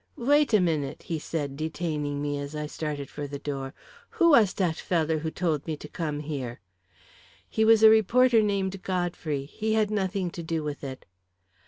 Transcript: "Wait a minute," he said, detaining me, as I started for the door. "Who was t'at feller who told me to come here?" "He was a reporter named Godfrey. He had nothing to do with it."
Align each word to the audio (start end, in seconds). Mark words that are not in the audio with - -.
"Wait 0.17 0.51
a 0.51 0.59
minute," 0.59 1.03
he 1.03 1.19
said, 1.19 1.55
detaining 1.55 2.23
me, 2.23 2.39
as 2.39 2.55
I 2.55 2.65
started 2.65 3.07
for 3.07 3.27
the 3.27 3.37
door. 3.37 3.71
"Who 4.17 4.31
was 4.31 4.51
t'at 4.51 4.75
feller 4.77 5.19
who 5.19 5.29
told 5.29 5.67
me 5.67 5.77
to 5.77 5.87
come 5.87 6.21
here?" 6.21 6.59
"He 7.47 7.63
was 7.63 7.83
a 7.83 7.89
reporter 7.91 8.41
named 8.41 8.81
Godfrey. 8.81 9.45
He 9.45 9.73
had 9.73 9.91
nothing 9.91 10.31
to 10.31 10.41
do 10.41 10.63
with 10.63 10.83
it." 10.83 11.05